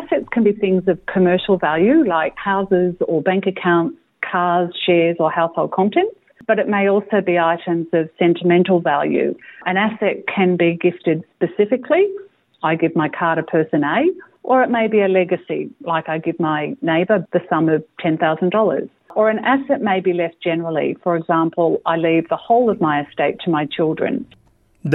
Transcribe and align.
Assets 0.00 0.30
can 0.34 0.44
be 0.52 0.56
things 0.62 0.88
of 0.96 1.00
commercial 1.18 1.58
value 1.68 1.98
like 2.16 2.46
houses 2.52 3.02
or 3.14 3.18
bank 3.34 3.46
accounts 3.56 4.00
cars, 4.34 4.70
shares, 4.84 5.16
or 5.24 5.30
household 5.40 5.72
contents. 5.80 6.18
But 6.50 6.58
it 6.62 6.68
may 6.76 6.84
also 6.92 7.18
be 7.30 7.34
items 7.38 7.88
of 8.00 8.04
sentimental 8.22 8.78
value. 8.92 9.28
An 9.72 9.76
asset 9.86 10.16
can 10.36 10.50
be 10.64 10.68
gifted 10.86 11.18
specifically. 11.36 12.04
I 12.68 12.70
give 12.82 12.94
my 13.02 13.08
car 13.18 13.34
to 13.38 13.42
person 13.54 13.82
A, 13.98 14.00
or 14.48 14.56
it 14.64 14.70
may 14.78 14.86
be 14.94 15.00
a 15.08 15.10
legacy, 15.20 15.60
like 15.92 16.06
I 16.14 16.16
give 16.26 16.38
my 16.52 16.60
neighbour 16.92 17.18
the 17.36 17.40
sum 17.50 17.64
of 17.76 17.80
$10,000. 18.04 18.88
Or 19.20 19.24
an 19.34 19.40
asset 19.54 19.80
may 19.92 19.98
be 20.08 20.12
left 20.22 20.36
generally. 20.48 20.88
For 21.04 21.12
example, 21.20 21.68
I 21.92 21.94
leave 22.08 22.24
the 22.34 22.40
whole 22.48 22.66
of 22.74 22.78
my 22.88 22.94
estate 23.04 23.36
to 23.44 23.48
my 23.58 23.64
children. 23.78 24.14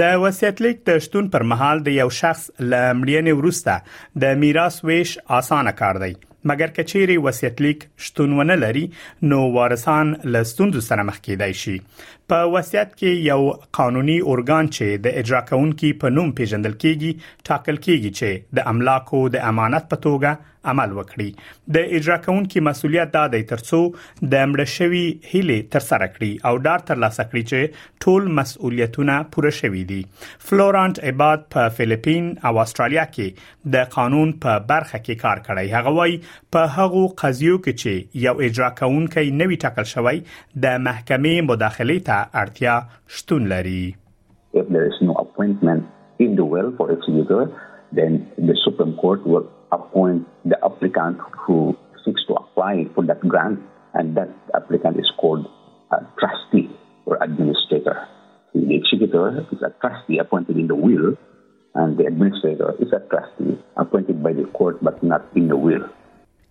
د 0.00 0.02
وصیت 0.22 0.60
د 0.88 0.98
شتون 1.04 1.28
پر 1.30 1.42
مهال 1.52 1.82
د 1.86 1.96
یو 1.98 2.08
شخص 2.20 2.44
لمړینې 2.60 3.36
ورسته 3.40 4.22
د 4.24 4.38
میراث 4.44 4.80
ویش 4.90 5.14
اسانه 5.38 5.72
کار 5.80 5.98
دی 6.02 6.12
مګر 6.48 6.68
کچېری 6.76 7.16
وصیت 7.26 7.56
لیک 7.64 7.78
شتون 8.04 8.30
ونه 8.38 8.56
لري 8.64 8.84
نو 9.30 9.38
وارثان 9.56 10.06
له 10.32 10.40
ستوندو 10.50 10.80
سره 10.88 11.02
مخ 11.08 11.16
کېدای 11.26 11.52
شي 11.62 11.76
په 12.30 12.50
وصیت 12.50 12.90
کې 12.90 13.14
یو 13.28 13.38
قانوني 13.78 14.16
اورګان 14.24 14.68
چې 14.68 15.00
د 15.06 15.18
اجرا 15.22 15.40
کوونکي 15.48 15.88
په 16.04 16.14
نوم 16.18 16.28
پیژندل 16.40 16.76
کیږي 16.84 17.42
ټاکل 17.50 17.80
کیږي 17.88 18.12
چې 18.20 18.60
د 18.60 18.68
املاکو 18.74 19.22
د 19.36 19.44
امانت 19.50 19.88
په 19.94 20.00
توګه 20.06 20.48
عمل 20.70 20.90
وکړي 20.94 21.70
د 21.74 21.92
اجرا 21.98 22.16
کوونکي 22.24 22.62
مسولیت 22.66 23.12
دا 23.12 23.20
دی 23.34 23.38
ترڅو 23.52 23.78
د 23.92 24.34
مړ 24.50 24.72
شوی 24.72 25.02
هله 25.28 25.56
تر 25.76 25.84
سره 25.84 26.08
کړي 26.10 26.50
او 26.50 26.58
ډار 26.66 26.84
تر 26.90 27.00
لاسه 27.04 27.24
کړي 27.30 27.52
چې 27.52 28.06
ټول 28.06 28.26
مسولیتونه 28.38 29.14
پوره 29.36 29.52
شوي 29.60 29.84
دي 29.92 30.00
فلورانت 30.50 31.00
عباد 31.12 31.46
په 31.56 31.72
فلیپین 31.78 32.30
او 32.50 32.52
استرالیا 32.64 33.04
کې 33.14 33.72
د 33.76 33.88
قانون 33.96 34.34
په 34.46 34.62
برخه 34.74 35.02
کې 35.02 35.24
کار 35.24 35.42
کوي 35.48 35.66
هغه 35.76 35.94
وای 36.00 36.20
په 36.58 36.70
هغو 36.78 37.04
قضیو 37.24 37.56
کې 37.64 37.84
چې 37.84 38.22
یو 38.28 38.36
اجرا 38.50 38.70
کوونکی 38.82 39.26
نوی 39.42 39.60
ټاکل 39.66 39.90
شوی 39.94 40.16
د 40.66 40.76
محکمې 40.88 41.48
مداخله 41.52 41.98
ته 42.10 42.19
اړتیا 42.24 42.78
شتون 43.18 43.48
لري 43.52 43.82
if 44.60 44.66
there 44.74 44.86
is 44.92 44.96
no 45.08 45.14
appointment 45.24 45.84
in 46.24 46.32
the 46.38 46.44
will 46.52 46.70
for 46.78 46.86
its 46.94 47.10
then 47.98 48.12
the 48.48 48.56
supreme 48.64 48.92
court 49.02 49.22
will 49.32 49.46
appoint 49.76 50.26
the 50.52 50.58
applicant 50.68 51.18
who 51.42 51.56
seeks 52.04 52.24
to 52.28 52.34
apply 52.40 52.72
for 52.96 53.04
that 53.10 53.20
grant 53.32 53.58
and 54.00 54.16
that 54.20 54.30
applicant 54.58 54.98
is 55.04 55.10
called 55.22 55.46
a 55.96 56.00
trustee 56.20 56.66
or 57.06 57.16
administrator 57.26 57.96
the 58.58 58.74
executor 58.80 59.24
is 59.56 59.62
a 59.70 59.72
trustee 59.84 60.18
appointed 60.24 60.56
in 60.64 60.70
the 60.72 60.78
will 60.86 61.06
and 61.82 61.96
the 62.02 62.06
administrator 62.12 62.70
is 62.86 62.90
a 63.00 63.02
trustee 63.14 63.54
appointed 63.84 64.22
by 64.28 64.32
the 64.40 64.46
court 64.60 64.76
but 64.88 64.98
not 65.14 65.22
in 65.42 65.46
the 65.54 65.58
will 65.66 65.84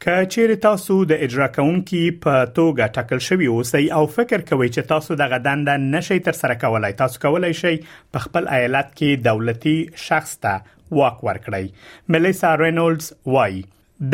که 0.04 0.28
چیرې 0.34 0.56
تاسو 0.64 0.96
د 1.10 1.16
اجرا 1.26 1.46
کوونکي 1.56 2.02
په 2.26 2.44
توګه 2.58 2.86
ټاکل 2.98 3.20
شوی 3.24 3.48
اوسئ 3.54 3.80
او 3.96 4.02
فکر 4.18 4.44
کوئ 4.52 4.66
چې 4.68 4.86
تاسو 4.92 5.16
دغه 5.22 5.38
دنده 5.48 5.74
نشئ 5.96 6.18
تر 6.28 6.36
سره 6.38 6.60
کولای 6.62 6.94
تاسو 7.02 7.22
کولای 7.26 7.56
شئ 7.62 7.72
په 7.88 8.24
خپل 8.26 8.46
ایالت 8.60 8.94
کې 8.94 9.26
دولتي 9.26 9.74
شخص 10.04 10.30
ته 10.46 10.62
واک 11.00 11.26
ورکړئ 11.28 12.16
ملیسا 12.18 12.52
رینولدز 12.62 13.10
وای 13.38 13.58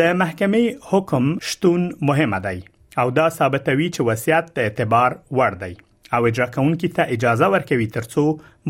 د 0.01 0.17
محکمې 0.21 0.89
حکم 0.93 1.27
شتون 1.51 1.83
مهم 2.11 2.33
دی 2.47 2.53
او 3.03 3.05
دا 3.19 3.25
ثابتوي 3.37 3.89
چې 3.89 4.07
وصیت 4.09 4.49
ته 4.55 4.69
اعتبار 4.69 5.17
ور 5.41 5.57
دی 5.65 5.69
او 6.19 6.23
اجرا 6.31 6.47
کوونکي 6.57 6.89
ته 6.97 7.13
اجازه 7.17 7.51
ورکوي 7.57 7.87
ترڅو 7.99 8.23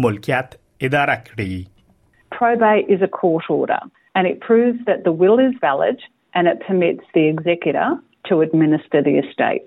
ملکیت 0.07 0.59
اداره 0.89 1.15
کړي 1.29 2.35
Probate 2.39 2.91
is 2.97 3.07
a 3.09 3.09
court 3.19 3.49
order 3.59 3.79
and 4.15 4.31
it 4.33 4.37
proves 4.49 4.83
that 4.91 5.01
the 5.09 5.15
will 5.23 5.41
is 5.45 5.53
valid 5.65 6.05
and 6.37 6.47
it 6.51 6.57
permits 6.67 7.05
the 7.17 7.23
executor 7.33 7.89
to 8.29 8.33
administer 8.47 8.99
the 9.09 9.15
estate. 9.25 9.63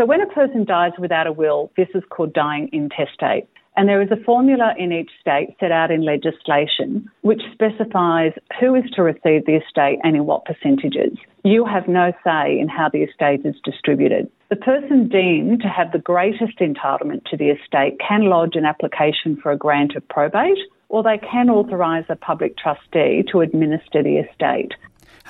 So 0.00 0.06
when 0.06 0.22
a 0.22 0.26
person 0.28 0.64
dies 0.64 0.92
without 0.98 1.26
a 1.26 1.32
will, 1.32 1.70
this 1.76 1.88
is 1.94 2.02
called 2.08 2.32
dying 2.32 2.70
intestate. 2.72 3.46
And 3.76 3.86
there 3.86 4.00
is 4.00 4.10
a 4.10 4.16
formula 4.24 4.72
in 4.78 4.92
each 4.92 5.10
state 5.20 5.54
set 5.60 5.70
out 5.72 5.90
in 5.90 6.00
legislation 6.02 7.10
which 7.20 7.42
specifies 7.52 8.32
who 8.58 8.74
is 8.74 8.90
to 8.92 9.02
receive 9.02 9.44
the 9.44 9.56
estate 9.62 9.98
and 10.02 10.16
in 10.16 10.24
what 10.24 10.46
percentages. 10.46 11.18
You 11.44 11.66
have 11.66 11.86
no 11.86 12.12
say 12.24 12.58
in 12.58 12.66
how 12.68 12.88
the 12.88 13.02
estate 13.02 13.44
is 13.44 13.56
distributed. 13.62 14.30
The 14.48 14.56
person 14.56 15.08
deemed 15.10 15.60
to 15.60 15.68
have 15.68 15.92
the 15.92 15.98
greatest 15.98 16.60
entitlement 16.60 17.26
to 17.26 17.36
the 17.36 17.50
estate 17.50 17.98
can 18.00 18.22
lodge 18.22 18.56
an 18.56 18.64
application 18.64 19.36
for 19.36 19.52
a 19.52 19.58
grant 19.58 19.96
of 19.96 20.08
probate 20.08 20.56
or 20.88 21.02
they 21.02 21.18
can 21.18 21.50
authorise 21.50 22.06
a 22.08 22.16
public 22.16 22.56
trustee 22.56 23.22
to 23.30 23.42
administer 23.42 24.02
the 24.02 24.16
estate. 24.16 24.72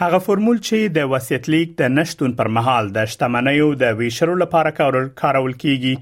هغه 0.03 0.19
فرمول 0.27 0.59
چې 0.67 0.93
د 0.97 1.11
وصیت 1.13 1.49
لیک 1.55 1.71
د 1.81 1.93
نشټون 1.99 2.35
پر 2.41 2.49
مهال 2.59 2.91
د 2.97 3.11
شتمنیو 3.15 3.69
د 3.85 3.99
ویشرو 4.01 4.35
لپاره 4.43 4.73
کارول 4.81 5.55
کیږي 5.65 5.95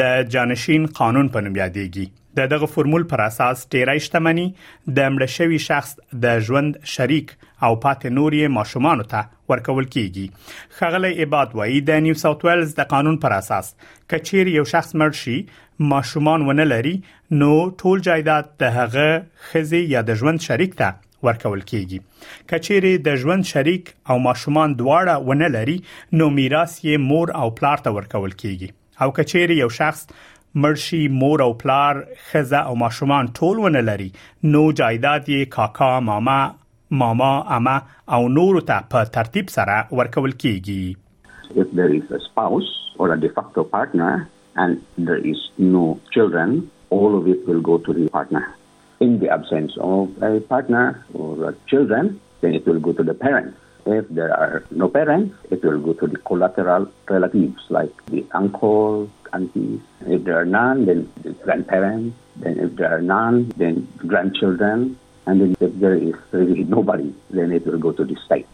د 0.00 0.28
جانشین 0.36 0.86
قانون 1.00 1.30
په 1.36 1.46
نوم 1.46 1.58
یادېږي 1.60 2.22
د 2.38 2.48
دغه 2.52 2.68
فرمول 2.74 3.04
پر 3.12 3.22
اساس 3.26 3.62
ډیری 3.74 4.00
شتمني 4.08 4.46
د 4.98 5.12
مړشوي 5.16 5.60
شخص 5.66 5.92
د 6.24 6.40
ژوند 6.48 6.80
شریک 6.94 7.32
او 7.38 7.72
پاتې 7.84 8.16
نورې 8.18 8.54
ماشومان 8.56 9.04
ته 9.14 9.30
ورکول 9.54 9.88
کیږي 9.92 10.26
خغله 10.80 11.12
عبادت 11.26 11.56
وایي 11.60 11.80
د 11.92 12.04
نیو 12.08 12.18
ساوث 12.24 12.44
ویلز 12.48 12.76
د 12.80 12.90
قانون 12.96 13.20
پر 13.26 13.36
اساس 13.40 13.72
کچیر 14.14 14.52
یو 14.56 14.68
شخص 14.74 14.92
مړ 14.96 15.22
شي 15.22 15.38
ماشومان 15.94 16.48
ونه 16.50 16.68
لري 16.74 16.96
نو 17.44 17.52
ټول 17.84 18.06
جایدات 18.10 18.54
د 18.64 18.78
هغه 18.80 19.08
خزي 19.50 19.84
یا 19.96 20.04
د 20.12 20.22
ژوند 20.24 20.48
شریک 20.50 20.76
ته 20.82 20.92
ورکول 21.28 21.62
کیږي 21.70 21.98
کچېره 22.52 22.92
د 23.08 23.18
ژوند 23.24 23.48
شریک 23.52 23.90
او 24.12 24.18
ماشومان 24.28 24.76
دواړه 24.80 25.30
ونه 25.30 25.48
لري 25.56 25.76
نو 26.20 26.28
میراث 26.38 26.76
یې 26.78 27.06
مور 27.10 27.34
او 27.42 27.48
پلار 27.60 27.84
ته 27.86 27.96
ورکول 27.98 28.36
کیږي 28.42 28.70
او 29.06 29.14
کچېره 29.18 29.58
یو 29.62 29.70
شخص 29.78 30.02
مرشي 30.64 31.02
مور 31.20 31.44
او 31.46 31.48
پلار 31.62 32.02
خزه 32.26 32.60
او 32.72 32.74
ماشومان 32.84 33.30
ټول 33.40 33.62
ونه 33.64 33.84
لري 33.90 34.10
نو 34.56 34.64
جایداد 34.82 35.30
یې 35.32 35.54
کاکا 35.56 35.90
ماما 36.10 36.38
ماما 37.02 37.32
اما 37.58 37.76
او 38.18 38.22
نور 38.40 38.60
ته 38.72 38.88
په 38.94 39.12
ترتیب 39.18 39.52
سره 39.58 39.80
ورکول 40.02 40.38
کیږي 40.44 41.60
if 41.62 41.74
there 41.78 41.92
is 41.96 42.14
a 42.16 42.20
spouse 42.26 42.70
or 43.02 43.06
a 43.14 43.16
de 43.24 43.28
facto 43.38 43.62
partner 43.72 44.12
and 44.62 45.02
there 45.08 45.24
is 45.32 45.42
no 45.74 45.82
children 46.16 46.54
all 46.98 47.16
of 47.18 47.26
it 47.34 47.48
will 47.50 47.60
go 47.68 47.74
to 47.88 47.94
the 47.98 48.04
partner 48.14 48.42
In 49.00 49.18
the 49.18 49.28
absence 49.28 49.72
of 49.78 50.06
a 50.22 50.40
partner 50.40 51.04
or 51.14 51.56
children, 51.66 52.20
then 52.40 52.54
it 52.54 52.64
will 52.66 52.78
go 52.78 52.92
to 52.92 53.02
the 53.02 53.14
parents. 53.14 53.58
If 53.86 54.08
there 54.08 54.32
are 54.32 54.62
no 54.70 54.88
parents, 54.88 55.34
it 55.50 55.62
will 55.64 55.78
go 55.80 55.92
to 55.94 56.06
the 56.06 56.16
collateral 56.18 56.86
relatives 57.10 57.60
like 57.70 57.90
the 58.06 58.24
uncle, 58.32 59.10
aunties. 59.32 59.80
If 60.06 60.22
there 60.24 60.38
are 60.38 60.44
none, 60.44 60.86
then 60.86 61.08
the 61.22 61.30
grandparents. 61.46 62.14
Then 62.36 62.54
if 62.58 62.76
there 62.76 62.90
are 62.96 63.02
none, 63.02 63.52
then 63.56 63.74
grandchildren. 63.98 64.96
And 65.26 65.34
then 65.40 65.50
if 65.60 65.72
there 65.80 65.94
is 65.96 66.14
really 66.30 66.62
nobody, 66.64 67.12
then 67.30 67.50
it 67.52 67.66
will 67.66 67.78
go 67.78 67.92
to 67.92 68.04
the 68.04 68.16
state. 68.26 68.46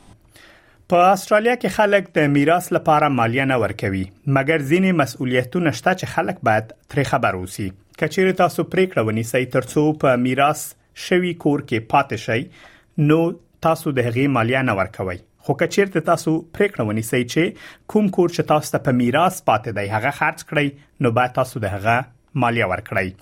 په 0.93 0.97
استرالیا 1.13 1.55
کې 1.55 1.75
خلک 1.75 2.07
د 2.17 2.31
میراث 2.31 2.69
لپاره 2.77 3.09
مالیه 3.19 3.45
نه 3.51 3.57
ورکوي 3.65 4.01
مګر 4.39 4.65
ځینې 4.71 4.97
مسؤلیتونه 5.01 5.73
شته 5.81 5.93
چې 6.01 6.15
خلک 6.15 6.41
باید 6.49 6.65
ترې 6.73 7.11
خبر 7.11 7.39
اوسي 7.43 7.67
کچیر 8.01 8.31
تاسو 8.39 8.63
پریکړه 8.75 9.03
ونیسئ 9.07 9.41
ترڅو 9.55 9.83
په 10.03 10.21
میراث 10.27 10.61
شوی 11.07 11.33
کور 11.45 11.63
کې 11.71 11.89
پاتې 11.95 12.23
شئ 12.27 13.09
نو 13.11 13.19
تاسو 13.67 13.93
د 13.99 14.07
هغې 14.07 14.25
مالیه 14.37 14.63
نه 14.69 14.77
ورکوي 14.79 15.17
خو 15.49 15.57
کچیر 15.65 15.93
ته 15.97 16.05
تاسو 16.07 16.35
پریکړه 16.59 16.87
ونیسئ 16.93 17.21
چې 17.25 17.91
کوم 17.95 18.09
کور 18.19 18.33
چې 18.37 18.49
تاسو 18.55 18.73
ته 18.77 18.85
په 18.89 18.97
میراث 19.03 19.43
پاتې 19.51 19.81
دی 19.81 19.93
هغه 19.97 20.15
خرج 20.23 20.47
کړئ 20.47 20.83
نو 21.07 21.15
باید 21.21 21.37
تاسو 21.41 21.63
د 21.67 21.75
هغه 21.75 21.99
مالیه 22.43 22.67
ورکړي 22.71 23.15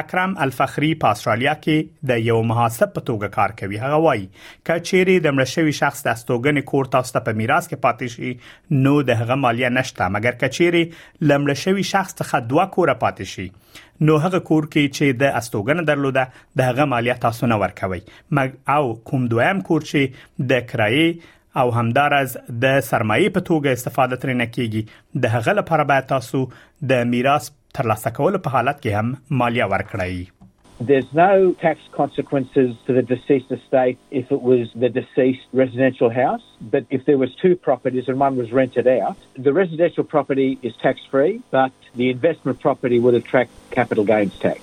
اکرام 0.00 0.34
الفخری 0.44 0.88
په 1.02 1.16
استرالیا 1.16 1.52
کې 1.64 2.10
د 2.12 2.20
یو 2.26 2.36
محاسب 2.50 2.92
په 2.94 3.06
توګه 3.10 3.32
کار 3.36 3.54
کوي 3.60 3.80
هغه 3.82 3.98
وایي 4.06 4.24
کچېری 4.70 5.16
د 5.26 5.36
مړشوي 5.38 5.74
شخص 5.80 6.00
د 6.06 6.12
استوګنې 6.18 6.70
کور 6.70 6.88
تاسو 6.94 7.14
ته 7.16 7.22
په 7.28 7.38
میراث 7.42 7.68
کې 7.70 7.82
پاتې 7.86 8.14
شي 8.14 8.80
نو 8.86 8.94
د 9.10 9.20
هغه 9.22 9.38
مالیه 9.42 9.72
نشته 9.80 10.08
مګر 10.16 10.38
کچېری 10.44 10.82
لمړشوي 11.32 11.86
شخص 11.92 12.16
څخه 12.22 12.48
دوا 12.54 12.66
کور 12.78 12.94
پاتې 13.04 13.32
شي 13.36 13.84
نو 14.08 14.18
هغه 14.26 14.42
کور 14.50 14.70
کې 14.72 14.98
چې 14.98 15.20
د 15.24 15.36
استوګنه 15.42 15.86
درلوده 15.92 16.58
د 16.62 16.70
هغه 16.72 16.88
مالیه 16.96 17.20
تاسو 17.28 17.52
نه 17.54 17.62
ورکوي 17.66 18.02
مګ 18.08 18.78
او 18.78 18.94
کوم 19.12 19.28
دویم 19.34 19.64
کور 19.70 19.88
چې 19.92 20.50
د 20.54 20.68
کرایې 20.74 21.32
او 21.60 21.72
همدارز 21.78 22.32
د 22.62 22.80
سرمایې 22.90 23.34
په 23.34 23.46
توګه 23.48 23.78
استفاده 23.78 24.16
ترې 24.22 24.34
نکېږي 24.38 24.80
د 25.26 25.34
هغه 25.36 25.52
لپاره 25.60 25.88
باید 25.90 26.08
تاسو 26.14 26.40
د 26.92 27.04
میراث 27.12 27.50
ترلاسه 27.78 28.12
کولو 28.16 28.40
په 28.46 28.56
حالت 28.58 28.80
کې 28.80 29.04
هم 29.04 29.42
مالیه 29.42 29.70
ورکړئ 29.74 30.24
There's 30.86 31.10
no 31.18 31.54
tax 31.60 31.84
consequences 31.96 32.70
to 32.86 32.94
the 32.96 33.02
deceased 33.10 33.52
estate 33.56 33.98
if 34.20 34.32
it 34.36 34.42
was 34.52 34.72
the 34.84 34.88
deceased 34.96 35.54
residential 35.60 36.10
house, 36.16 36.48
but 36.74 36.84
if 36.98 37.04
there 37.10 37.20
was 37.22 37.36
two 37.42 37.52
properties 37.68 38.08
and 38.12 38.18
one 38.24 38.40
was 38.42 38.50
rented 38.60 38.88
out, 38.94 39.22
the 39.48 39.52
residential 39.62 40.08
property 40.14 40.50
is 40.70 40.74
tax 40.84 41.06
free, 41.12 41.32
but 41.60 41.72
the 42.02 42.10
investment 42.16 42.58
property 42.66 42.98
would 43.06 43.16
attract 43.22 43.52
capital 43.80 44.04
gains 44.12 44.38
tax. 44.48 44.62